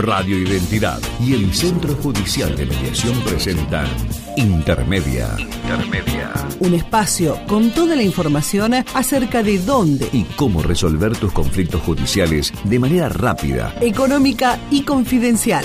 Radio 0.00 0.38
Identidad 0.38 0.98
y 1.20 1.34
el 1.34 1.52
Centro 1.54 1.94
Judicial 1.94 2.56
de 2.56 2.66
Mediación 2.66 3.18
presentan 3.20 3.86
Intermedia. 4.36 5.36
Intermedia. 5.38 6.32
Un 6.60 6.74
espacio 6.74 7.38
con 7.46 7.70
toda 7.70 7.96
la 7.96 8.02
información 8.02 8.74
acerca 8.94 9.42
de 9.42 9.58
dónde, 9.58 10.08
Y 10.12 10.24
cómo 10.36 10.62
resolver 10.62 11.16
tus 11.16 11.32
conflictos 11.32 11.82
judiciales 11.82 12.52
de 12.64 12.78
manera 12.78 13.08
rápida. 13.08 13.74
económica 13.80 14.58
y 14.70 14.82
confidencial. 14.82 15.64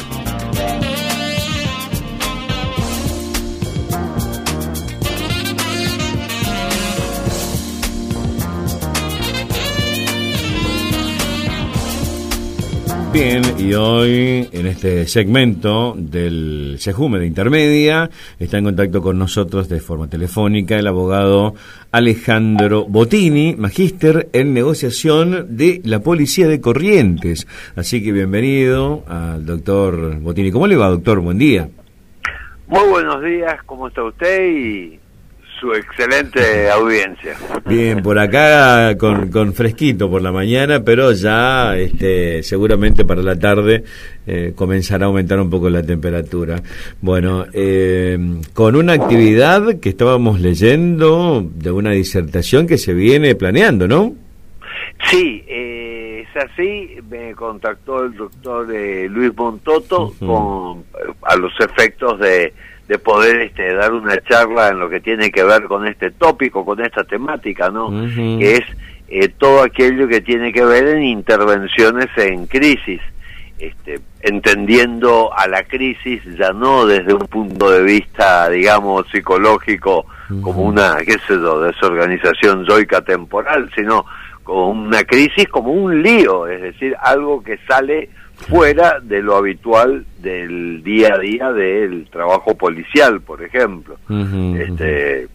Bien, 13.15 13.43
y 13.57 13.73
hoy 13.73 14.49
en 14.51 14.67
este 14.67 15.07
segmento 15.07 15.95
del 15.97 16.75
Sejume 16.79 17.17
de 17.17 17.25
Intermedia 17.25 18.09
está 18.37 18.57
en 18.57 18.65
contacto 18.65 19.01
con 19.01 19.17
nosotros 19.17 19.69
de 19.69 19.79
forma 19.79 20.09
telefónica 20.09 20.77
el 20.77 20.85
abogado 20.85 21.55
Alejandro 21.93 22.83
Botini, 22.83 23.55
magíster 23.57 24.27
en 24.33 24.53
negociación 24.53 25.55
de 25.55 25.79
la 25.85 26.01
Policía 26.01 26.49
de 26.49 26.59
Corrientes. 26.59 27.47
Así 27.77 28.03
que 28.03 28.11
bienvenido 28.11 29.05
al 29.07 29.45
doctor 29.45 30.19
Botini. 30.19 30.51
¿Cómo 30.51 30.67
le 30.67 30.75
va, 30.75 30.89
doctor? 30.89 31.21
Buen 31.21 31.37
día. 31.37 31.69
Muy 32.67 32.89
buenos 32.89 33.23
días, 33.23 33.63
¿cómo 33.65 33.87
está 33.87 34.03
usted 34.03 34.99
su 35.59 35.73
excelente 35.73 36.69
audiencia? 36.69 37.35
Bien, 37.65 38.01
por 38.01 38.19
acá 38.19 38.97
con, 38.97 39.29
con 39.29 39.53
fresquito 39.53 40.09
por 40.09 40.21
la 40.21 40.31
mañana, 40.31 40.83
pero 40.83 41.11
ya 41.11 41.77
este, 41.77 42.43
seguramente 42.43 43.05
para 43.05 43.21
la 43.21 43.37
tarde 43.37 43.83
eh, 44.27 44.53
comenzará 44.55 45.05
a 45.05 45.07
aumentar 45.07 45.39
un 45.39 45.49
poco 45.49 45.69
la 45.69 45.83
temperatura. 45.83 46.61
Bueno, 47.01 47.45
eh, 47.53 48.17
con 48.53 48.75
una 48.75 48.93
actividad 48.93 49.79
que 49.79 49.89
estábamos 49.89 50.39
leyendo 50.39 51.45
de 51.53 51.71
una 51.71 51.91
disertación 51.91 52.67
que 52.67 52.77
se 52.77 52.93
viene 52.93 53.35
planeando, 53.35 53.87
¿no? 53.87 54.13
Sí, 55.09 55.43
eh, 55.47 56.25
es 56.27 56.43
así, 56.43 56.97
me 57.09 57.33
contactó 57.33 58.05
el 58.05 58.15
doctor 58.15 58.73
eh, 58.73 59.07
Luis 59.09 59.35
Montoto 59.35 60.13
con, 60.19 60.83
a 61.25 61.35
los 61.35 61.53
efectos 61.59 62.19
de, 62.19 62.53
de 62.87 62.99
poder 62.99 63.41
este, 63.41 63.73
dar 63.73 63.93
una 63.93 64.17
charla 64.21 64.69
en 64.69 64.79
lo 64.79 64.89
que 64.89 64.99
tiene 64.99 65.31
que 65.31 65.43
ver 65.43 65.63
con 65.63 65.87
este 65.87 66.11
tópico, 66.11 66.63
con 66.63 66.79
esta 66.81 67.03
temática, 67.03 67.69
¿no? 67.69 67.89
Que 68.13 68.57
es 68.57 68.65
eh, 69.07 69.29
todo 69.29 69.63
aquello 69.63 70.07
que 70.07 70.21
tiene 70.21 70.53
que 70.53 70.63
ver 70.63 70.87
en 70.87 71.03
intervenciones 71.03 72.07
en 72.17 72.45
crisis. 72.45 73.01
Este, 73.57 74.01
entendiendo 74.19 75.31
a 75.33 75.47
la 75.47 75.63
crisis 75.63 76.21
ya 76.37 76.51
no 76.51 76.85
desde 76.85 77.13
un 77.13 77.25
punto 77.27 77.71
de 77.71 77.83
vista, 77.83 78.49
digamos, 78.49 79.05
psicológico, 79.09 80.05
como 80.41 80.63
una, 80.63 80.97
qué 81.05 81.13
sé 81.25 81.35
yo, 81.35 81.61
desorganización 81.61 82.65
yoica 82.65 83.01
temporal, 83.01 83.71
sino 83.75 84.05
como 84.43 84.69
una 84.69 85.03
crisis, 85.05 85.47
como 85.47 85.71
un 85.71 86.03
lío, 86.03 86.47
es 86.47 86.61
decir, 86.61 86.95
algo 87.01 87.41
que 87.43 87.57
sale 87.67 88.09
fuera 88.35 88.99
de 89.01 89.21
lo 89.21 89.35
habitual 89.35 90.05
del 90.21 90.83
día 90.83 91.15
a 91.15 91.19
día 91.19 91.51
del 91.51 92.07
trabajo 92.09 92.55
policial, 92.55 93.21
por 93.21 93.43
ejemplo. 93.43 93.97
Este, 94.57 95.27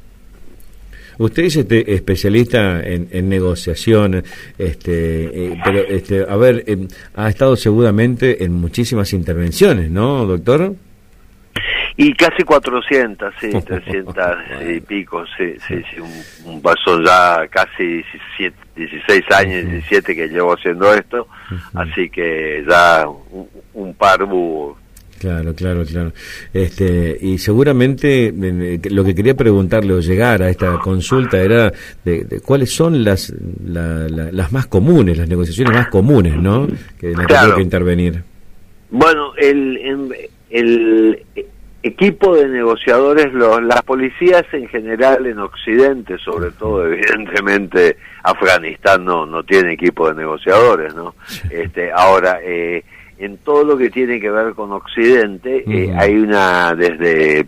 Usted 1.20 1.44
es 1.44 1.56
este, 1.56 1.94
especialista 1.94 2.82
en, 2.82 3.08
en 3.10 3.28
negociación, 3.28 4.24
este, 4.56 5.24
eh, 5.24 5.60
pero 5.62 5.80
este, 5.80 6.24
a 6.26 6.36
ver, 6.36 6.64
eh, 6.66 6.88
ha 7.14 7.28
estado 7.28 7.56
seguramente 7.56 8.42
en 8.42 8.54
muchísimas 8.54 9.12
intervenciones, 9.12 9.90
¿no, 9.90 10.24
doctor? 10.24 10.74
Y 12.02 12.14
casi 12.14 12.42
400, 12.44 13.34
sí, 13.40 13.50
300 13.66 14.16
y 14.74 14.80
pico, 14.80 15.24
sí, 15.36 15.52
sí, 15.68 15.82
sí, 15.92 16.00
un, 16.00 16.52
un 16.54 16.62
paso 16.62 17.02
ya 17.02 17.46
casi 17.48 17.84
17, 18.38 18.56
16 18.74 19.24
años, 19.32 19.70
17 19.70 20.14
que 20.16 20.28
llevo 20.28 20.54
haciendo 20.54 20.94
esto, 20.94 21.28
así 21.74 22.08
que 22.08 22.64
ya 22.66 23.06
un, 23.06 23.46
un 23.74 23.94
par 23.94 24.22
hubo. 24.22 24.78
Claro, 25.18 25.54
claro, 25.54 25.84
claro. 25.84 26.12
Este, 26.54 27.18
y 27.20 27.36
seguramente 27.36 28.28
eh, 28.28 28.80
lo 28.90 29.04
que 29.04 29.14
quería 29.14 29.34
preguntarle 29.36 29.92
o 29.92 30.00
llegar 30.00 30.42
a 30.42 30.48
esta 30.48 30.78
consulta 30.78 31.36
era 31.42 31.70
de, 32.02 32.24
de 32.24 32.40
cuáles 32.40 32.72
son 32.74 33.04
las, 33.04 33.30
la- 33.62 34.08
la- 34.08 34.32
las 34.32 34.50
más 34.52 34.66
comunes, 34.68 35.18
las 35.18 35.28
negociaciones 35.28 35.74
más 35.74 35.88
comunes, 35.88 36.34
¿no? 36.36 36.66
Que 36.98 37.08
en 37.10 37.18
las 37.18 37.26
que 37.26 37.34
Claro. 37.34 37.56
que 37.56 37.60
intervenir. 37.62 38.22
Bueno, 38.90 39.34
el, 39.36 39.76
el 40.48 41.22
equipo 41.82 42.36
de 42.36 42.48
negociadores, 42.48 43.32
los, 43.32 43.62
las 43.62 43.82
policías 43.82 44.44
en 44.52 44.68
general 44.68 45.26
en 45.26 45.38
Occidente, 45.38 46.18
sobre 46.18 46.50
todo 46.50 46.86
evidentemente 46.92 47.96
Afganistán 48.22 49.04
no, 49.04 49.26
no 49.26 49.42
tiene 49.42 49.72
equipo 49.72 50.08
de 50.08 50.14
negociadores, 50.14 50.94
¿no? 50.94 51.14
Este, 51.50 51.90
ahora, 51.92 52.38
eh, 52.42 52.84
en 53.18 53.38
todo 53.38 53.64
lo 53.64 53.76
que 53.76 53.90
tiene 53.90 54.20
que 54.20 54.30
ver 54.30 54.54
con 54.54 54.72
Occidente, 54.72 55.64
eh, 55.66 55.92
hay 55.96 56.16
una, 56.16 56.74
desde, 56.74 57.46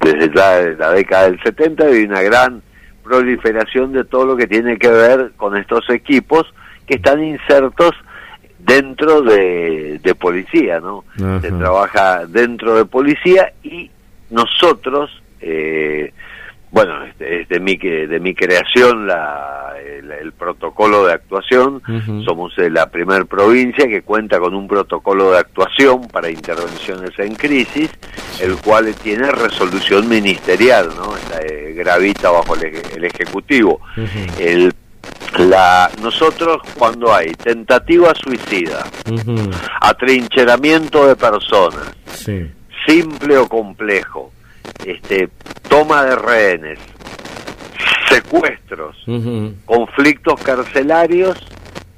desde 0.00 0.34
la, 0.34 0.62
la 0.78 0.92
década 0.92 1.24
del 1.30 1.42
70, 1.42 1.84
hay 1.84 2.04
una 2.04 2.22
gran 2.22 2.62
proliferación 3.04 3.92
de 3.92 4.04
todo 4.04 4.26
lo 4.26 4.36
que 4.36 4.46
tiene 4.46 4.78
que 4.78 4.88
ver 4.88 5.32
con 5.36 5.56
estos 5.56 5.88
equipos 5.90 6.52
que 6.86 6.96
están 6.96 7.22
insertos 7.22 7.92
dentro 8.66 9.22
de, 9.22 10.00
de 10.02 10.14
policía, 10.14 10.80
¿no? 10.80 11.04
Ajá. 11.16 11.40
Se 11.40 11.52
trabaja 11.52 12.26
dentro 12.26 12.74
de 12.76 12.84
policía 12.84 13.52
y 13.62 13.90
nosotros, 14.30 15.22
eh, 15.40 16.12
bueno, 16.72 17.04
este, 17.04 17.42
es 17.42 17.48
de 17.48 17.60
mi, 17.60 17.78
que- 17.78 18.06
de 18.08 18.18
mi 18.18 18.34
creación 18.34 19.06
la, 19.06 19.74
el, 19.80 20.10
el 20.10 20.32
protocolo 20.32 21.06
de 21.06 21.12
actuación, 21.14 21.80
Ujú. 21.88 22.22
somos 22.24 22.58
eh, 22.58 22.68
la 22.68 22.90
primer 22.90 23.26
provincia 23.26 23.86
que 23.86 24.02
cuenta 24.02 24.38
con 24.40 24.52
un 24.54 24.66
protocolo 24.66 25.30
de 25.30 25.38
actuación 25.38 26.08
para 26.08 26.28
intervenciones 26.28 27.16
en 27.18 27.34
crisis, 27.36 27.88
el 28.42 28.56
cual 28.56 28.92
tiene 28.96 29.30
resolución 29.30 30.08
ministerial, 30.08 30.88
¿no? 30.96 31.16
Está, 31.16 31.40
eh, 31.42 31.72
gravita 31.72 32.30
bajo 32.30 32.56
el, 32.56 32.72
el 32.96 33.04
Ejecutivo. 33.04 33.80
Ujú. 33.96 34.40
El, 34.42 34.74
la, 35.38 35.90
nosotros 36.02 36.62
cuando 36.78 37.12
hay 37.14 37.32
tentativa 37.32 38.12
suicida, 38.14 38.84
atrincheramiento 39.80 41.06
de 41.06 41.16
personas, 41.16 41.92
Sí. 42.14 42.50
simple 42.86 43.36
o 43.36 43.48
complejo, 43.48 44.32
este, 44.84 45.28
toma 45.68 46.04
de 46.04 46.16
rehenes, 46.16 46.78
secuestros, 48.08 48.96
conflictos 49.64 50.40
carcelarios, 50.42 51.38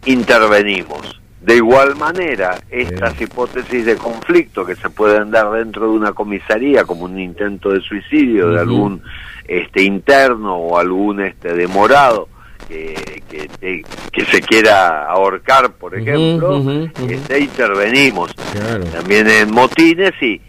intervenimos. 0.06 1.20
De 1.40 1.56
igual 1.56 1.94
manera, 1.96 2.58
estas 2.68 3.16
Bien. 3.16 3.28
hipótesis 3.30 3.86
de 3.86 3.96
conflicto 3.96 4.66
que 4.66 4.74
se 4.74 4.90
pueden 4.90 5.30
dar 5.30 5.50
dentro 5.52 5.84
de 5.90 5.96
una 5.96 6.12
comisaría, 6.12 6.84
como 6.84 7.04
un 7.04 7.18
intento 7.18 7.70
de 7.70 7.80
suicidio 7.80 8.50
de 8.50 8.60
algún 8.60 9.02
este 9.46 9.82
interno 9.82 10.56
o 10.56 10.78
algún 10.78 11.20
este 11.20 11.54
demorado 11.54 12.28
que, 12.66 13.22
que, 13.30 13.48
te- 13.60 13.84
que 14.12 14.24
se 14.26 14.40
quiera 14.40 15.04
ahorcar, 15.06 15.70
por 15.72 15.94
ejemplo, 15.96 16.58
ujú. 16.58 16.90
este, 17.08 17.40
intervenimos 17.40 18.32
Claro. 18.52 18.84
también 18.86 19.28
en 19.28 19.50
motines 19.52 20.12
y, 20.20 20.40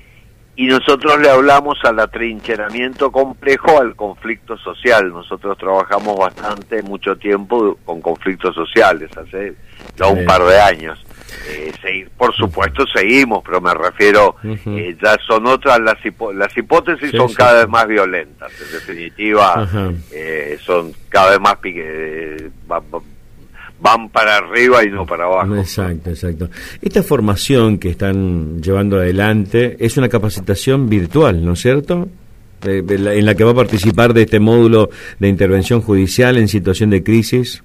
y 0.62 0.68
nosotros 0.68 1.18
le 1.22 1.30
hablamos 1.30 1.78
al 1.86 2.00
atrincheramiento 2.02 3.12
complejo 3.14 3.80
al 3.80 3.96
conflicto 3.96 4.58
social. 4.58 5.10
Nosotros 5.10 5.58
trabajamos 5.58 6.18
bastante, 6.18 6.84
mucho 6.84 7.16
tiempo 7.16 7.78
con 7.86 8.02
conflictos 8.02 8.56
sociales, 8.56 9.10
hace 9.18 9.56
ya 9.96 10.08
un 10.08 10.26
par 10.26 10.44
de 10.44 10.60
años. 10.60 11.00
Eh, 11.48 11.72
segui- 11.82 12.10
por 12.18 12.36
supuesto 12.36 12.84
seguimos, 12.94 13.42
pero 13.46 13.62
me 13.62 13.74
refiero, 13.74 14.36
eh, 14.44 14.98
ya 15.02 15.16
son 15.26 15.48
otras 15.48 15.80
las, 15.80 15.96
hipo- 16.04 16.34
las 16.34 16.56
hipótesis 16.58 17.12
Sí, 17.12 17.16
son 17.18 17.30
sí, 17.30 17.36
cada 17.36 17.54
vez 17.60 17.70
más 17.70 17.88
violentas, 17.88 18.52
en 18.62 18.72
definitiva 18.74 19.66
eh, 20.12 20.58
son 20.62 20.92
cada 21.08 21.30
vez 21.32 21.40
más 21.40 21.56
eh, 21.64 22.50
va- 22.70 22.80
va- 22.80 23.00
van 23.82 24.10
para 24.10 24.38
arriba 24.38 24.84
y 24.84 24.90
no 24.90 25.06
para 25.06 25.26
abajo. 25.26 25.56
Exacto, 25.56 26.10
exacto. 26.10 26.50
Esta 26.82 27.04
formación 27.04 27.78
que 27.78 27.90
están 27.90 28.62
llevando 28.62 28.98
adelante 28.98 29.78
es 29.80 29.98
una 29.98 30.10
capacitación 30.10 30.90
virtual, 30.90 31.44
¿no 31.44 31.54
es 31.54 31.62
cierto? 31.62 32.08
Eh, 32.66 32.84
en 32.88 33.26
la 33.26 33.36
que 33.36 33.44
va 33.44 33.52
a 33.52 33.56
participar 33.56 34.14
de 34.14 34.24
este 34.24 34.40
módulo 34.40 34.90
de 35.20 35.30
intervención 35.30 35.82
judicial 35.82 36.38
en 36.38 36.48
situación 36.48 36.90
de 36.90 37.04
crisis. 37.04 37.64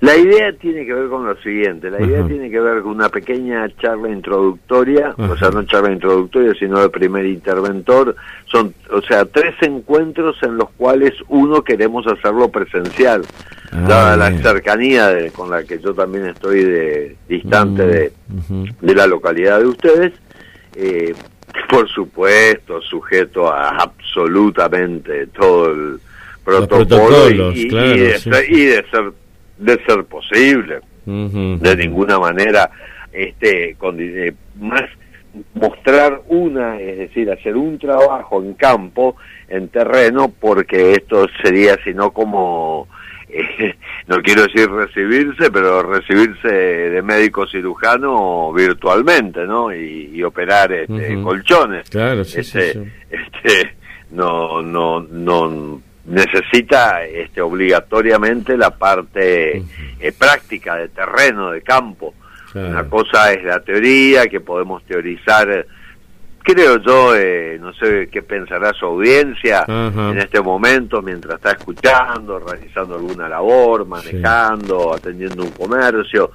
La 0.00 0.16
idea 0.16 0.50
tiene 0.54 0.86
que 0.86 0.94
ver 0.94 1.10
con 1.10 1.26
lo 1.26 1.36
siguiente, 1.42 1.90
la 1.90 2.00
idea 2.00 2.26
tiene 2.26 2.50
que 2.50 2.58
ver 2.58 2.80
con 2.80 2.92
una 2.92 3.10
pequeña 3.10 3.68
charla 3.76 4.08
introductoria, 4.08 5.14
o 5.18 5.36
sea, 5.36 5.50
no 5.50 5.62
charla 5.64 5.92
introductoria, 5.92 6.54
sino 6.58 6.80
de 6.80 6.88
primer 6.88 7.26
interventor, 7.26 8.16
son, 8.46 8.72
o 8.90 9.02
sea, 9.02 9.26
tres 9.26 9.54
encuentros 9.60 10.42
en 10.42 10.56
los 10.56 10.70
cuales 10.70 11.12
uno 11.28 11.62
queremos 11.62 12.06
hacerlo 12.06 12.48
presencial, 12.48 13.26
ah, 13.72 13.80
dada 13.86 14.16
la 14.16 14.38
cercanía 14.38 15.12
con 15.32 15.50
la 15.50 15.64
que 15.64 15.78
yo 15.78 15.92
también 15.92 16.28
estoy 16.28 16.64
de, 16.64 17.16
distante 17.28 17.86
de, 17.86 18.12
de 18.80 18.94
la 18.94 19.06
localidad 19.06 19.58
de 19.58 19.66
ustedes, 19.66 20.14
eh, 20.76 21.14
por 21.68 21.86
supuesto, 21.90 22.80
sujeto 22.80 23.52
a 23.52 23.68
absolutamente 23.76 25.26
todo 25.26 25.70
el 25.72 26.00
protocolo 26.44 27.52
y, 27.52 27.68
de 27.68 28.18
ser 28.90 29.12
de 29.60 29.78
ser 29.86 30.04
posible. 30.04 30.80
De 31.06 31.76
ninguna 31.76 32.18
manera, 32.18 32.70
este, 33.12 33.74
con, 33.78 33.96
eh, 33.98 34.32
más 34.60 34.84
mostrar 35.54 36.22
una, 36.28 36.78
es 36.80 36.98
decir, 36.98 37.30
hacer 37.30 37.56
un 37.56 37.78
trabajo 37.78 38.42
en 38.42 38.54
campo, 38.54 39.16
en 39.48 39.68
terreno, 39.68 40.32
porque 40.40 40.92
esto 40.92 41.26
sería 41.42 41.76
sino 41.84 42.10
como, 42.10 42.88
eh, 43.28 43.74
no 44.08 44.20
quiero 44.22 44.42
decir 44.42 44.68
recibirse, 44.70 45.50
pero 45.50 45.82
recibirse 45.82 46.48
de 46.48 47.02
médico 47.02 47.46
cirujano 47.46 48.52
virtualmente, 48.52 49.46
¿no? 49.46 49.72
Y, 49.74 50.22
operar 50.22 50.70
este, 50.70 51.20
colchones. 51.22 51.88
Claro, 51.88 52.24
sí, 52.24 52.40
este, 52.40 52.72
este, 53.10 53.74
no, 54.10 54.60
no, 54.60 55.00
no 55.00 55.80
necesita 56.10 57.04
este, 57.04 57.40
obligatoriamente 57.40 58.56
la 58.56 58.70
parte 58.70 59.58
eh, 59.58 60.12
práctica 60.18 60.76
de 60.76 60.88
terreno, 60.88 61.50
de 61.50 61.62
campo. 61.62 62.14
Una 62.52 62.82
cosa 62.88 63.32
es 63.32 63.44
la 63.44 63.60
teoría, 63.60 64.26
que 64.26 64.40
podemos 64.40 64.82
teorizar, 64.82 65.66
creo 66.42 66.78
yo, 66.78 67.14
eh, 67.14 67.58
no 67.60 67.72
sé 67.72 68.08
qué 68.10 68.22
pensará 68.22 68.72
su 68.72 68.86
audiencia 68.86 69.64
en 69.68 70.18
este 70.18 70.40
momento, 70.40 71.00
mientras 71.00 71.36
está 71.36 71.52
escuchando, 71.52 72.40
realizando 72.40 72.96
alguna 72.96 73.28
labor, 73.28 73.86
manejando, 73.86 74.92
atendiendo 74.92 75.44
un 75.44 75.52
comercio. 75.52 76.32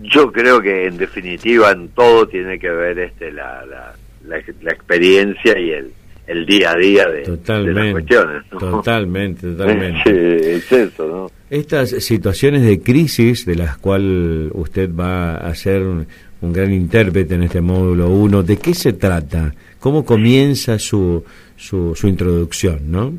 Yo 0.00 0.30
creo 0.30 0.60
que 0.60 0.86
en 0.86 0.96
definitiva 0.96 1.72
en 1.72 1.88
todo 1.88 2.28
tiene 2.28 2.56
que 2.56 2.70
ver 2.70 3.00
este 3.00 3.32
la, 3.32 3.66
la, 3.66 3.92
la 4.22 4.70
experiencia 4.70 5.58
y 5.58 5.72
el, 5.72 5.92
el 6.30 6.46
día 6.46 6.70
a 6.70 6.76
día 6.76 7.06
de, 7.08 7.72
las 7.72 7.92
cuestiones. 7.92 8.48
Totalmente, 8.50 9.46
totalmente. 9.56 10.54
es 10.54 10.70
eso, 10.70 11.06
¿no? 11.06 11.30
Estas 11.50 11.90
situaciones 11.90 12.62
de 12.62 12.80
crisis 12.80 13.44
de 13.44 13.56
las 13.56 13.76
cuales 13.78 14.50
usted 14.54 14.88
va 14.94 15.34
a 15.34 15.52
ser 15.56 15.82
un, 15.82 16.06
gran 16.40 16.72
intérprete 16.72 17.34
en 17.34 17.42
este 17.42 17.60
módulo 17.60 18.08
1, 18.10 18.44
¿de 18.44 18.56
qué 18.56 18.74
se 18.74 18.92
trata? 18.92 19.52
¿Cómo 19.80 20.04
comienza 20.04 20.78
su, 20.78 21.24
su, 21.56 21.94
su 21.96 22.06
introducción, 22.06 22.90
no? 22.90 23.12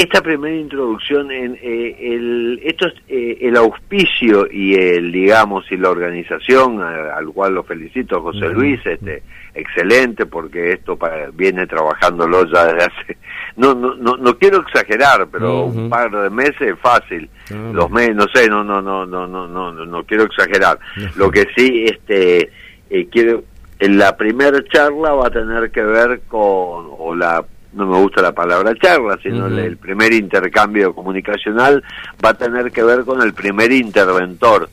Esta 0.00 0.22
primera 0.22 0.56
introducción, 0.56 1.30
en 1.30 1.58
eh, 1.60 1.94
el, 2.00 2.58
esto 2.64 2.86
es 2.86 2.94
eh, 3.06 3.36
el 3.42 3.54
auspicio 3.54 4.50
y 4.50 4.74
el, 4.74 5.12
digamos, 5.12 5.70
y 5.70 5.76
la 5.76 5.90
organización, 5.90 6.80
al 6.80 7.26
cual 7.26 7.56
lo 7.56 7.64
felicito, 7.64 8.22
José 8.22 8.48
Luis, 8.48 8.80
este, 8.86 9.22
excelente, 9.54 10.24
porque 10.24 10.72
esto 10.72 10.98
viene 11.34 11.66
trabajándolo 11.66 12.46
ya 12.46 12.72
desde 12.72 12.84
hace, 12.84 13.18
no, 13.58 13.74
no, 13.74 13.94
no, 13.96 14.16
no 14.16 14.38
quiero 14.38 14.62
exagerar, 14.62 15.28
pero 15.30 15.66
un 15.66 15.90
par 15.90 16.10
de 16.10 16.30
meses 16.30 16.62
es 16.62 16.78
fácil, 16.78 17.28
los 17.50 17.90
meses, 17.90 18.16
no 18.16 18.24
sé, 18.32 18.48
no, 18.48 18.64
no, 18.64 18.80
no, 18.80 19.04
no, 19.04 19.26
no, 19.26 19.46
no, 19.46 19.70
no, 19.70 20.04
quiero 20.04 20.24
exagerar. 20.24 20.78
Lo 21.16 21.30
que 21.30 21.46
sí, 21.54 21.84
este, 21.84 22.50
eh, 22.88 23.06
quiero, 23.12 23.44
en 23.78 23.98
la 23.98 24.16
primera 24.16 24.64
charla 24.64 25.12
va 25.12 25.26
a 25.26 25.30
tener 25.30 25.70
que 25.70 25.82
ver 25.82 26.22
con, 26.26 26.88
o 26.96 27.14
la 27.14 27.44
no 27.72 27.86
me 27.86 27.98
gusta 27.98 28.22
la 28.22 28.32
palabra 28.32 28.74
charla, 28.74 29.18
sino 29.22 29.46
el 29.46 29.76
primer 29.76 30.12
intercambio 30.12 30.94
comunicacional 30.94 31.82
va 32.24 32.30
a 32.30 32.34
tener 32.34 32.72
que 32.72 32.82
ver 32.82 33.04
con 33.04 33.22
el 33.22 33.32
primer 33.32 33.72
interventor. 33.72 34.68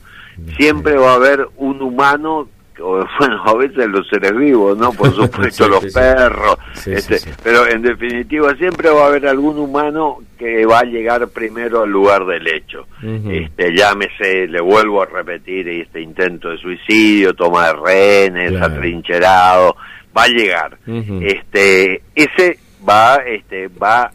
Siempre 0.56 0.96
va 0.98 1.14
a 1.14 1.16
haber 1.16 1.48
un 1.58 1.82
humano 1.82 2.48
bueno, 3.20 3.42
a 3.44 3.56
veces 3.56 3.88
los 3.88 4.08
seres 4.08 4.36
vivos, 4.36 4.78
¿no? 4.78 4.92
Por 4.94 5.12
supuesto, 5.16 5.68
los 5.68 5.86
perros, 5.92 6.58
este, 6.86 7.20
pero 7.44 7.68
en 7.68 7.82
definitiva 7.82 8.56
siempre 8.56 8.90
va 8.90 9.06
a 9.06 9.08
haber 9.08 9.28
algún 9.28 9.58
humano 9.58 10.20
que 10.38 10.66
va 10.66 10.80
a 10.80 10.84
llegar 10.84 11.28
primero 11.30 11.84
al 11.84 11.90
lugar 11.90 12.26
del 12.26 12.48
hecho. 12.48 12.88
este, 13.02 13.76
llámese, 13.76 14.48
le 14.48 14.62
vuelvo 14.62 15.02
a 15.02 15.06
repetir, 15.06 15.68
este 15.70 16.02
intento 16.02 16.50
de 16.50 16.58
suicidio, 16.58 17.34
toma 17.34 17.68
de 17.68 17.74
rehenes, 17.74 18.62
atrincherado, 18.62 19.76
va 20.16 20.24
a 20.24 20.28
llegar. 20.28 20.78
este, 20.86 22.04
ese 22.14 22.60
va, 22.88 23.18
este, 23.26 23.68
va 23.68 24.12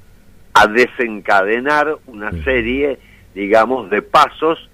a 0.54 0.66
desencadenar 0.66 1.96
una 2.06 2.30
serie, 2.44 2.98
digamos, 3.34 3.90
de 3.90 4.02
pasos 4.02 4.68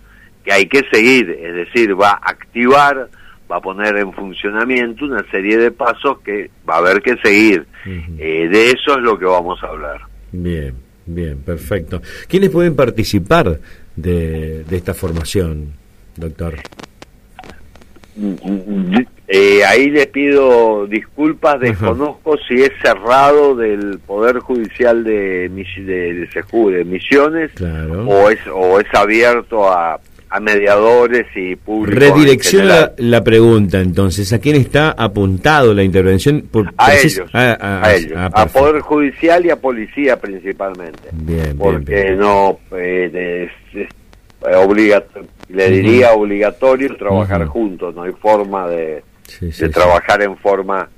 que 0.44 0.52
hay 0.52 0.66
que 0.66 0.82
seguir, 0.90 1.30
es 1.30 1.54
decir, 1.54 2.00
va 2.00 2.10
a 2.10 2.30
activar, 2.30 3.08
va 3.50 3.56
a 3.56 3.60
poner 3.60 3.96
en 3.98 4.12
funcionamiento 4.12 5.04
una 5.04 5.24
serie 5.30 5.56
de 5.58 5.70
pasos 5.70 6.20
que 6.20 6.50
va 6.68 6.76
a 6.76 6.78
haber 6.78 7.02
que 7.02 7.16
seguir. 7.22 7.66
Eh, 7.86 8.48
de 8.50 8.70
eso 8.70 8.96
es 8.96 9.02
lo 9.02 9.18
que 9.18 9.24
vamos 9.24 9.62
a 9.62 9.68
hablar. 9.68 10.00
Bien, 10.32 10.74
bien, 11.06 11.38
perfecto. 11.38 12.02
¿Quiénes 12.26 12.50
pueden 12.50 12.76
participar 12.76 13.58
de, 13.96 14.64
de 14.64 14.76
esta 14.76 14.94
formación, 14.94 15.72
doctor? 16.16 16.54
Eh, 19.30 19.62
ahí 19.62 19.90
le 19.90 20.06
pido 20.06 20.86
disculpas, 20.86 21.60
desconozco 21.60 22.38
si 22.48 22.62
es 22.62 22.70
cerrado 22.82 23.54
del 23.54 23.98
Poder 23.98 24.38
Judicial 24.38 25.04
de, 25.04 25.50
de, 25.50 26.26
de, 26.26 26.84
Misiones 26.86 27.50
o, 28.06 28.30
es, 28.30 28.38
o 28.50 28.80
es 28.80 28.86
abierto 28.94 29.70
a, 29.70 30.00
a 30.30 30.40
mediadores 30.40 31.26
y 31.34 31.56
públicos. 31.56 32.02
Redirecciona 32.02 32.92
la, 32.96 33.22
pregunta 33.22 33.80
entonces, 33.80 34.32
¿a 34.32 34.38
quién 34.38 34.56
está 34.56 34.92
apuntado 34.92 35.74
la 35.74 35.82
intervención? 35.82 36.44
a, 36.78 36.94
ellos, 36.94 37.28
a, 37.34 37.94
ellos, 37.94 38.16
a, 38.16 38.46
Poder 38.46 38.80
Judicial 38.80 39.44
y 39.44 39.50
a 39.50 39.56
Policía 39.56 40.18
principalmente. 40.18 41.10
Bien, 41.12 41.54
porque 41.58 42.12
no 42.12 42.60
eh, 42.72 43.50
es, 43.74 43.88
le 45.48 45.70
diría 45.70 46.12
obligatorio 46.12 46.96
trabajar 46.96 47.44
juntos, 47.46 47.94
no 47.94 48.04
hay 48.04 48.12
forma 48.12 48.68
de, 48.68 49.02
de 49.40 49.68
trabajar 49.68 50.22
en 50.22 50.36
forma 50.36 50.88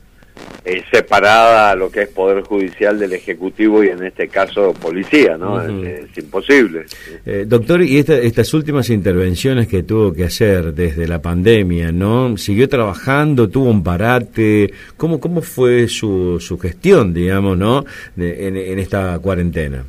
eh, 0.63 0.83
separada 0.93 1.71
a 1.71 1.75
lo 1.75 1.91
que 1.91 2.03
es 2.03 2.09
Poder 2.09 2.43
Judicial 2.43 2.99
del 2.99 3.15
Ejecutivo 3.15 3.83
y 3.83 3.89
en 3.89 4.05
este 4.05 4.29
caso 4.29 4.75
Policía, 4.75 5.39
¿no? 5.39 5.61
es, 5.63 6.17
imposible. 6.19 6.85
Eh, 7.25 7.45
doctor, 7.49 7.83
y 7.83 7.99
estas 7.99 8.53
últimas 8.53 8.91
intervenciones 8.91 9.67
que 9.69 9.83
tuvo 9.85 10.13
que 10.13 10.25
hacer 10.25 10.75
desde 10.75 11.09
la 11.09 11.23
pandemia, 11.23 11.93
¿no? 11.93 12.37
¿Siguió 12.37 12.69
trabajando? 12.69 13.49
¿Tuvo 13.49 13.71
un 13.71 13.83
parate? 13.83 14.71
¿Cómo, 14.99 15.19
cómo 15.19 15.41
fue 15.41 15.89
su, 15.89 16.39
su 16.41 16.59
gestión, 16.59 17.15
digamos, 17.15 17.57
¿no? 17.57 17.85
en, 18.19 18.79
esta 18.79 19.19
cuarentena? 19.19 19.83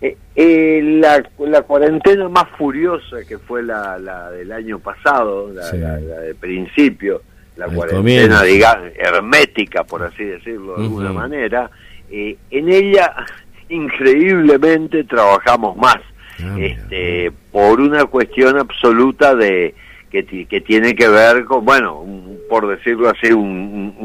Eh, 0.00 0.80
la, 1.00 1.24
la, 1.40 1.62
cuarentena 1.62 2.28
más 2.28 2.48
furiosa 2.56 3.24
que 3.26 3.36
fue 3.38 3.64
la, 3.64 3.98
la 3.98 4.30
del 4.30 4.52
año 4.52 4.78
pasado, 4.78 5.52
la, 5.52 5.72
de 5.72 6.34
principio, 6.36 7.22
la 7.56 7.66
cuarentena, 7.66 8.44
digamos, 8.44 8.92
hermética, 8.96 9.82
por 9.82 10.04
así 10.04 10.22
decirlo 10.22 10.76
de 10.76 10.84
alguna 10.84 11.12
manera, 11.12 11.68
eh, 12.10 12.36
en 12.50 12.68
ella 12.68 13.12
increíblemente 13.68 15.02
trabajamos 15.02 15.76
más, 15.76 15.98
ah, 16.44 16.56
este, 16.60 17.32
por 17.50 17.80
una 17.80 18.04
cuestión 18.04 18.56
absoluta 18.56 19.34
de 19.34 19.74
que, 20.10 20.46
que 20.46 20.60
tiene 20.60 20.94
que 20.94 21.08
ver 21.08 21.44
con, 21.44 21.64
bueno, 21.64 22.04
por 22.48 22.68
decirlo 22.68 23.10
así, 23.10 23.32
un, 23.32 23.96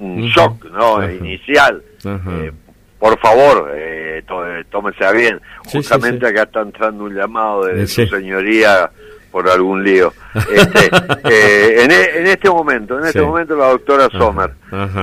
un, 0.00 0.22
shock 0.34 0.64
¿no? 0.70 1.10
inicial. 1.12 1.82
Eh, 2.94 2.98
por 2.98 3.18
favor, 3.18 3.72
eh, 3.74 4.22
tómese 4.70 5.12
bien. 5.12 5.40
Justamente 5.64 6.26
acá 6.26 6.44
está 6.44 6.60
entrando 6.60 7.04
un 7.04 7.14
llamado 7.14 7.66
de 7.66 7.86
su 7.86 8.06
señoría 8.06 8.90
por 9.30 9.48
algún 9.48 9.82
lío. 9.82 10.12
Este, 10.34 10.86
eh, 11.24 11.80
e, 11.80 12.18
en, 12.20 12.26
este 12.26 12.50
momento, 12.50 12.98
en 12.98 13.06
este 13.06 13.20
momento 13.20 13.56
la 13.56 13.68
doctora 13.68 14.08
Sommer, 14.10 14.52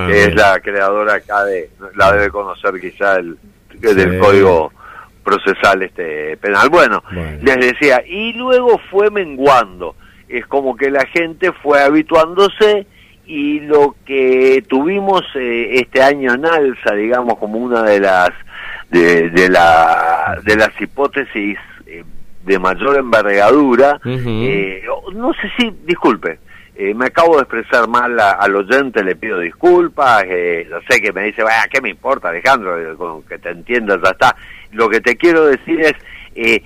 que 0.08 0.26
es 0.26 0.36
la 0.36 0.60
creadora 0.60 1.16
acá 1.16 1.46
de, 1.46 1.70
la 1.96 2.12
debe 2.12 2.30
conocer 2.30 2.80
quizá 2.80 3.16
el, 3.18 3.38
del 3.80 4.20
código 4.20 4.72
procesal 5.24 5.84
este 5.84 6.38
penal. 6.38 6.70
Bueno, 6.70 7.04
les 7.42 7.58
decía, 7.58 8.04
y 8.06 8.34
luego 8.34 8.80
fue 8.90 9.10
menguando. 9.10 9.96
Es 10.28 10.46
como 10.48 10.76
que 10.76 10.90
la 10.90 11.06
gente 11.08 11.52
fue 11.62 11.82
habituándose 11.82 12.88
y 13.32 13.62
lo 13.62 13.96
que 14.06 14.62
tuvimos 14.68 15.22
eh, 15.36 15.76
este 15.76 16.04
año 16.04 16.34
en 16.34 16.46
alza, 16.46 16.94
digamos, 16.96 17.38
como 17.38 17.60
una 17.60 17.82
de 17.84 18.02
las 18.02 18.32
de, 18.90 19.30
de 19.30 19.48
la 19.48 20.38
de 20.44 20.58
las 20.58 20.70
hipótesis 20.82 21.58
eh, 21.88 22.04
de 22.44 22.60
mayor 22.60 22.98
envergadura. 22.98 24.02
eh, 24.06 24.84
no 25.14 25.32
sé 25.34 25.50
si, 25.58 25.72
disculpe, 25.86 26.40
eh, 26.76 26.94
me 26.94 27.06
acabo 27.06 27.38
de 27.38 27.44
expresar 27.44 27.88
mal 27.88 28.20
al 28.20 28.54
oyente, 28.54 29.02
le 29.02 29.16
pido 29.16 29.40
disculpas, 29.40 30.24
eh, 30.28 30.68
yo 30.70 30.80
sé 30.90 31.00
que 31.00 31.14
me 31.14 31.24
dice, 31.24 31.42
vaya, 31.42 31.68
¿qué 31.72 31.80
me 31.80 31.90
importa 31.90 32.30
Alejandro? 32.30 32.78
Eh, 32.80 32.96
con 32.98 33.24
que 33.24 33.38
te 33.38 33.50
entiendas, 33.52 34.00
ya 34.04 34.10
está. 34.10 34.36
Lo 34.74 34.90
que 34.90 35.00
te 35.00 35.16
quiero 35.16 35.46
decir 35.46 35.80
es, 35.80 35.94
eh, 36.36 36.62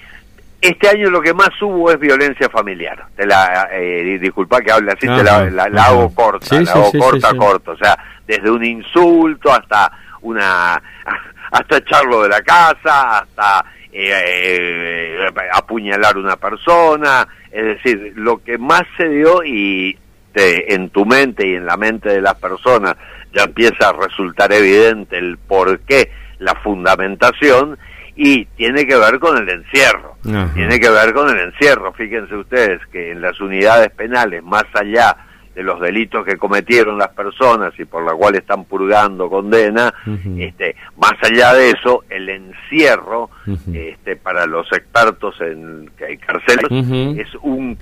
este 0.68 0.90
año 0.90 1.10
lo 1.10 1.22
que 1.22 1.34
más 1.34 1.50
hubo 1.62 1.92
es 1.92 2.00
violencia 2.00 2.50
familiar. 2.50 3.06
Te 3.16 3.26
la, 3.26 3.70
eh, 3.72 4.18
disculpa 4.20 4.62
que 4.62 4.72
hable 4.72 4.92
así, 4.92 5.08
te 5.08 5.24
la, 5.24 5.50
la, 5.50 5.86
hago 5.86 6.14
corta, 6.14 6.62
la 6.62 6.72
hago 6.72 6.92
corta, 6.92 7.36
corta. 7.36 7.72
O 7.72 7.78
sea, 7.78 7.98
desde 8.26 8.50
un 8.50 8.66
insulto 8.66 9.52
hasta 9.52 9.92
una, 10.22 10.82
hasta 11.52 11.78
echarlo 11.78 12.24
de 12.24 12.30
la 12.30 12.42
casa, 12.42 13.20
hasta 13.20 13.66
eh, 13.92 14.10
eh, 14.12 15.18
apuñalar 15.54 16.18
una 16.18 16.36
persona. 16.36 17.28
Es 17.52 17.64
decir, 17.64 18.14
lo 18.16 18.44
que 18.44 18.58
más 18.58 18.84
se 18.98 19.08
dio 19.08 19.44
y 19.44 19.98
te, 20.34 20.74
en 20.74 20.90
tu 20.90 21.06
mente 21.06 21.48
y 21.48 21.56
en 21.56 21.66
la 21.66 21.78
mente 21.78 22.10
de 22.10 22.22
las 22.22 22.36
personas 22.36 22.96
ya 23.34 23.44
empieza 23.44 23.90
a 23.90 23.94
resultar 23.94 24.52
evidente 24.52 25.18
el 25.18 25.38
por 25.38 25.80
qué, 25.82 26.12
la 26.40 26.56
fundamentación 26.56 27.78
y 28.16 28.46
tiene 28.46 28.86
que 28.86 28.96
ver 28.96 29.20
con 29.20 29.38
el 29.38 29.50
encierro. 29.50 30.16
Tiene 30.54 30.80
que 30.80 30.90
ver 30.90 31.14
con 31.14 31.30
el 31.30 31.40
encierro. 31.40 31.94
Fíjense 31.94 32.36
ustedes 32.36 32.82
que 32.92 33.12
en 33.12 33.22
las 33.22 33.40
unidades 33.42 33.90
penales, 33.92 34.42
más 34.44 34.66
allá 34.74 35.16
de 35.54 35.64
los 35.64 35.80
delitos 35.80 36.26
que 36.26 36.36
cometieron 36.36 36.98
las 36.98 37.10
personas 37.10 37.74
y 37.80 37.86
por 37.86 38.04
la 38.06 38.14
cual 38.14 38.36
están 38.36 38.66
purgando 38.66 39.30
condena, 39.30 39.94
este, 40.38 40.76
más 40.98 41.14
allá 41.22 41.54
de 41.54 41.72
eso, 41.72 42.04
el 42.10 42.28
encierro, 42.28 43.30
este, 43.74 44.18
para 44.18 44.46
los 44.46 44.68
expertos 44.74 45.36
en 45.40 45.90
cárceles, 46.26 47.18
es 47.18 47.36
un, 47.42 47.78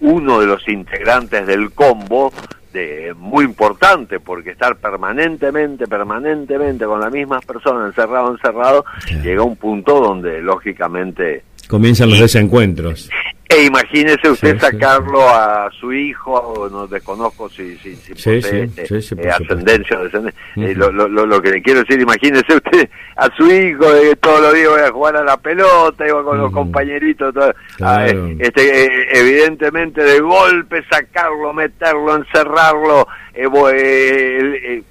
uno 0.00 0.40
de 0.40 0.46
los 0.46 0.66
integrantes 0.68 1.46
del 1.46 1.72
combo 1.72 2.32
de, 2.72 3.14
muy 3.16 3.44
importante, 3.44 4.20
porque 4.20 4.50
estar 4.50 4.76
permanentemente, 4.76 5.86
permanentemente 5.86 6.84
con 6.84 7.00
las 7.00 7.12
mismas 7.12 7.44
personas, 7.44 7.88
encerrado, 7.88 8.32
encerrado, 8.32 8.84
llega 9.22 9.42
a 9.42 9.44
un 9.44 9.56
punto 9.56 10.00
donde 10.00 10.40
lógicamente... 10.40 11.44
Comienzan 11.68 12.10
los 12.10 12.20
desencuentros. 12.20 13.10
E 13.50 13.62
imagínese 13.62 14.28
usted 14.28 14.60
sacarlo 14.60 15.26
a 15.26 15.70
su 15.80 15.90
hijo, 15.90 16.68
no 16.70 16.86
desconozco 16.86 17.48
si, 17.48 17.78
si, 17.78 17.96
si 17.96 18.12
posee 18.12 18.68
este, 18.76 19.30
ascendencia 19.30 19.98
o 19.98 20.04
descendencia. 20.04 20.42
Eh, 20.56 20.74
lo, 20.74 20.92
lo, 20.92 21.08
lo, 21.08 21.40
que 21.40 21.52
le 21.52 21.62
quiero 21.62 21.80
decir, 21.80 21.98
imagínese 21.98 22.56
usted 22.56 22.90
a 23.16 23.34
su 23.34 23.50
hijo 23.50 23.90
de 23.90 24.10
que 24.10 24.16
todos 24.16 24.42
los 24.42 24.52
días 24.52 24.68
voy 24.68 24.80
a 24.82 24.90
jugar 24.90 25.16
a 25.16 25.24
la 25.24 25.38
pelota, 25.38 26.06
iba 26.06 26.22
con 26.22 26.36
los 26.36 26.52
compañeritos, 26.52 27.32
todo, 27.32 27.48
eh, 27.48 28.36
este, 28.38 28.84
eh, 28.84 29.08
evidentemente 29.14 30.02
de 30.02 30.20
golpe 30.20 30.84
sacarlo, 30.90 31.54
meterlo, 31.54 32.16
encerrarlo, 32.16 33.08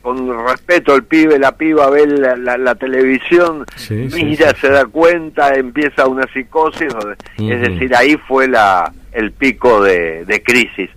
con 0.02 0.48
respeto 0.48 0.96
el 0.96 1.04
pibe, 1.04 1.38
la 1.38 1.52
piba 1.52 1.90
ve 1.90 2.08
la, 2.08 2.58
la, 2.58 2.76
televisión, 2.76 3.66
mira, 3.90 4.56
se 4.56 4.70
da 4.70 4.86
cuenta, 4.86 5.54
empieza 5.54 6.08
una 6.08 6.26
psicosis, 6.32 6.94
es 7.38 7.62
decir, 7.62 7.94
ahí 7.94 8.18
fue 8.28 8.47
la 8.48 8.92
el 9.12 9.32
pico 9.32 9.82
de, 9.82 10.42
crisis. 10.46 10.90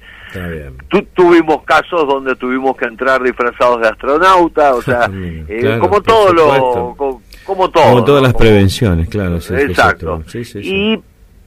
tuvimos 1.15 1.63
casos 1.65 2.07
donde 2.07 2.37
tuvimos 2.37 2.77
que 2.77 2.85
entrar 2.85 3.23
disfrazados 3.23 3.81
de 3.81 3.89
astronauta, 3.89 4.75
o 4.75 4.83
sea, 4.83 5.11
eh, 5.13 5.79
como 5.81 6.03
todo 6.03 6.33
lo, 6.33 6.95
como, 7.45 7.71
todo, 7.71 7.85
como 7.85 8.05
todas 8.05 8.23
las 8.23 8.35
prevenciones, 8.35 9.09
claro. 9.09 9.37
Exacto. 9.37 10.23
y 10.57 11.01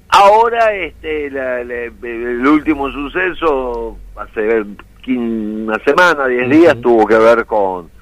ahora, 0.10 0.74
este, 0.74 1.28
el 1.28 2.48
último 2.48 2.92
suceso 2.92 3.98
hace 4.16 4.66
una 5.08 5.78
semana, 5.80 6.28
diez 6.28 6.50
días, 6.50 6.82
tuvo 6.82 7.06
que 7.06 7.18
ver 7.18 7.46
con 7.46 7.94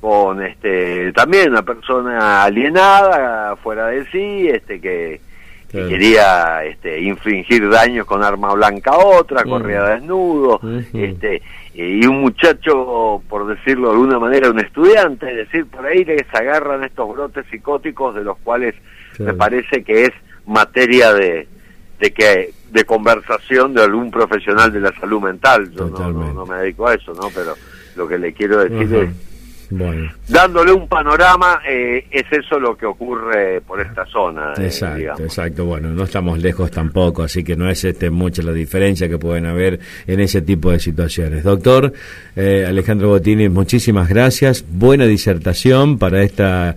con 0.00 0.40
este 0.40 1.12
también 1.14 1.50
una 1.50 1.62
persona 1.62 2.44
alienada 2.44 3.56
fuera 3.56 3.88
de 3.88 4.04
sí 4.12 4.46
este 4.48 4.80
que 4.80 5.20
quería 5.88 6.64
este, 6.64 7.00
infringir 7.00 7.68
daños 7.68 8.06
con 8.06 8.22
arma 8.22 8.52
blanca 8.54 8.92
a 8.92 8.98
otra, 8.98 9.44
corría 9.44 9.82
desnudo, 9.82 10.60
este, 10.92 11.42
y 11.74 12.06
un 12.06 12.20
muchacho, 12.20 13.22
por 13.28 13.46
decirlo 13.46 13.88
de 13.88 13.94
alguna 13.94 14.18
manera, 14.18 14.50
un 14.50 14.60
estudiante, 14.60 15.30
es 15.30 15.36
decir, 15.36 15.66
por 15.66 15.86
ahí 15.86 16.04
les 16.04 16.26
agarran 16.32 16.84
estos 16.84 17.12
brotes 17.12 17.44
psicóticos 17.50 18.14
de 18.14 18.24
los 18.24 18.38
cuales 18.38 18.74
me 19.18 19.34
parece 19.34 19.82
que 19.82 20.04
es 20.04 20.12
materia 20.46 21.12
de, 21.12 21.48
de 21.98 22.10
que 22.12 22.50
de 22.70 22.84
conversación 22.84 23.74
de 23.74 23.82
algún 23.82 24.10
profesional 24.10 24.72
de 24.72 24.80
la 24.80 24.92
salud 25.00 25.22
mental. 25.22 25.70
Yo 25.72 25.86
no, 25.86 26.46
me 26.46 26.56
dedico 26.56 26.86
a 26.86 26.94
eso, 26.94 27.14
¿no? 27.14 27.30
Pero 27.34 27.54
lo 27.96 28.06
que 28.06 28.18
le 28.18 28.32
quiero 28.32 28.58
decir 28.58 28.94
es 28.94 29.25
Dándole 30.28 30.72
un 30.72 30.86
panorama, 30.88 31.60
eh, 31.68 32.06
es 32.10 32.24
eso 32.30 32.58
lo 32.60 32.76
que 32.76 32.86
ocurre 32.86 33.60
por 33.60 33.80
esta 33.80 34.04
zona. 34.06 34.52
Eh, 34.56 34.64
exacto, 34.64 35.22
exacto. 35.22 35.64
Bueno, 35.64 35.90
no 35.90 36.04
estamos 36.04 36.38
lejos 36.38 36.70
tampoco, 36.70 37.22
así 37.22 37.42
que 37.42 37.56
no 37.56 37.68
es 37.68 37.84
este 37.84 38.10
mucha 38.10 38.42
la 38.42 38.52
diferencia 38.52 39.08
que 39.08 39.18
pueden 39.18 39.46
haber 39.46 39.80
en 40.06 40.20
ese 40.20 40.42
tipo 40.42 40.70
de 40.70 40.78
situaciones. 40.78 41.42
Doctor 41.42 41.92
eh, 42.36 42.64
Alejandro 42.68 43.08
Botini, 43.08 43.48
muchísimas 43.48 44.08
gracias. 44.08 44.64
Buena 44.68 45.06
disertación 45.06 45.98
para 45.98 46.22
esta 46.22 46.76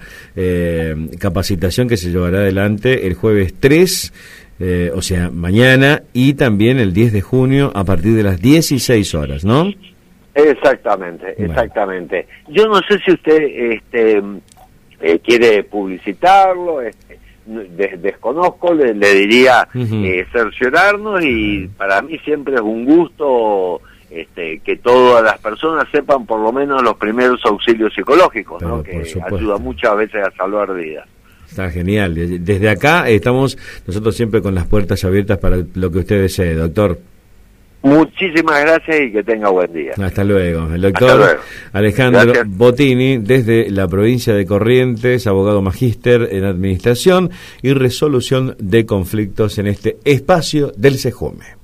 capacitación 1.19 1.89
que 1.89 1.97
se 1.97 2.11
llevará 2.11 2.39
adelante 2.39 3.07
el 3.07 3.13
jueves 3.13 3.53
3. 3.59 4.13
o 4.95 5.01
sea, 5.01 5.29
mañana 5.29 6.03
y 6.13 6.33
también 6.33 6.79
el 6.79 6.93
10 6.93 7.11
de 7.13 7.21
junio 7.21 7.71
a 7.75 7.83
partir 7.83 8.15
de 8.15 8.23
las 8.23 8.41
16 8.41 9.15
horas, 9.15 9.43
¿no? 9.43 9.69
Exactamente, 10.33 11.35
exactamente. 11.37 12.27
Yo 12.47 12.67
no 12.67 12.79
sé 12.87 12.99
si 13.05 13.11
usted 13.11 13.41
este, 13.41 14.21
eh, 15.01 15.19
quiere 15.19 15.63
publicitarlo, 15.63 16.81
este, 16.81 17.19
desconozco, 17.97 18.73
le, 18.73 18.93
diría 18.93 19.67
eh, 19.73 20.25
cerciorarnos 20.31 21.23
y 21.23 21.67
para 21.77 22.01
mí 22.01 22.17
siempre 22.19 22.55
es 22.55 22.61
un 22.61 22.85
gusto 22.85 23.81
este, 24.09 24.59
que 24.59 24.77
todas 24.77 25.23
las 25.23 25.39
personas 25.39 25.87
sepan 25.91 26.25
por 26.25 26.39
lo 26.39 26.51
menos 26.51 26.83
los 26.83 26.97
primeros 26.97 27.43
auxilios 27.45 27.93
psicológicos, 27.93 28.61
¿no? 28.61 28.83
que 28.83 29.03
ayuda 29.31 29.57
muchas 29.57 29.97
veces 29.97 30.23
a 30.25 30.31
salvar 30.31 30.73
vidas. 30.75 31.07
Está 31.49 31.71
genial. 31.71 32.43
Desde 32.43 32.69
acá 32.69 33.09
estamos 33.09 33.57
nosotros 33.87 34.15
siempre 34.15 34.41
con 34.41 34.53
las 34.53 34.67
puertas 34.67 35.03
abiertas 35.03 35.39
para 35.39 35.57
lo 35.73 35.91
que 35.91 35.99
usted 35.99 36.21
desee, 36.21 36.53
doctor. 36.53 36.99
Muchísimas 37.81 38.61
gracias 38.61 39.01
y 39.01 39.11
que 39.11 39.23
tenga 39.23 39.49
buen 39.49 39.71
día. 39.71 39.93
Hasta 40.01 40.23
luego. 40.23 40.73
El 40.73 40.81
doctor 40.81 41.39
Alejandro 41.71 42.33
Botini, 42.45 43.17
desde 43.17 43.69
la 43.69 43.87
provincia 43.87 44.33
de 44.33 44.45
Corrientes, 44.45 45.27
abogado 45.27 45.61
magíster 45.61 46.27
en 46.31 46.43
Administración 46.43 47.29
y 47.61 47.73
Resolución 47.73 48.55
de 48.59 48.85
Conflictos 48.85 49.57
en 49.59 49.67
este 49.67 49.97
espacio 50.03 50.71
del 50.75 50.95
SEJUME. 50.95 51.58